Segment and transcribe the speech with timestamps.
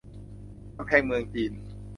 [0.77, 1.51] กำแพงเมืองจีน